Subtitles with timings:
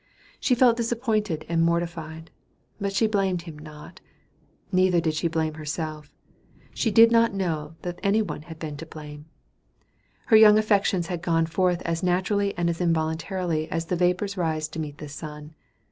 [0.39, 2.31] She felt disappointed and mortified,
[2.79, 4.05] but she blamed not him,
[4.71, 6.11] neither did she blame herself;
[6.73, 9.25] she did not know that any one had been to blame.
[10.25, 14.67] Her young affections had gone forth as naturally and as involuntarily as the vapors rise
[14.69, 15.53] to meet the sun.